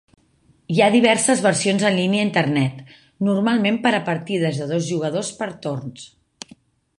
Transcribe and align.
Hi 0.75 0.79
ha 0.83 0.93
diverses 0.93 1.43
versions 1.47 1.85
en 1.89 1.99
línia 1.99 2.23
a 2.23 2.27
Internet, 2.27 2.79
normalment 3.29 3.77
per 3.85 3.93
a 3.99 4.01
partides 4.09 4.63
de 4.63 4.69
dos 4.73 4.89
jugadors 4.89 5.31
per 5.43 5.51
torns. 5.67 6.09